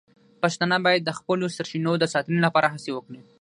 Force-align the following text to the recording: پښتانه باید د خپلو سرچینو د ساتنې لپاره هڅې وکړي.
پښتانه 0.41 0.77
باید 0.85 1.01
د 1.05 1.11
خپلو 1.19 1.45
سرچینو 1.55 1.93
د 1.99 2.03
ساتنې 2.13 2.39
لپاره 2.45 2.71
هڅې 2.73 2.91
وکړي. 2.93 3.21